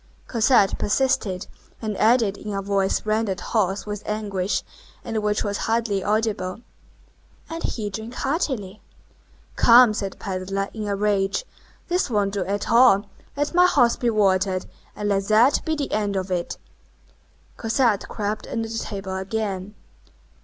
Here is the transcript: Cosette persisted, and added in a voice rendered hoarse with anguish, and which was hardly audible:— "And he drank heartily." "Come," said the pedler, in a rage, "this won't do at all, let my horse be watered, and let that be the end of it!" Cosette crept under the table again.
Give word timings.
Cosette 0.27 0.79
persisted, 0.79 1.45
and 1.79 1.95
added 1.97 2.35
in 2.35 2.55
a 2.55 2.61
voice 2.63 3.05
rendered 3.05 3.39
hoarse 3.39 3.85
with 3.85 4.01
anguish, 4.07 4.63
and 5.05 5.21
which 5.21 5.43
was 5.43 5.57
hardly 5.69 6.03
audible:— 6.03 6.61
"And 7.51 7.61
he 7.61 7.91
drank 7.91 8.15
heartily." 8.15 8.81
"Come," 9.55 9.93
said 9.93 10.13
the 10.13 10.17
pedler, 10.17 10.69
in 10.73 10.87
a 10.87 10.95
rage, 10.95 11.45
"this 11.87 12.09
won't 12.09 12.33
do 12.33 12.43
at 12.45 12.71
all, 12.71 13.11
let 13.37 13.53
my 13.53 13.67
horse 13.67 13.95
be 13.95 14.09
watered, 14.09 14.65
and 14.95 15.07
let 15.09 15.27
that 15.27 15.63
be 15.65 15.75
the 15.75 15.91
end 15.91 16.15
of 16.15 16.31
it!" 16.31 16.57
Cosette 17.57 18.09
crept 18.09 18.47
under 18.47 18.69
the 18.69 18.79
table 18.79 19.15
again. 19.15 19.75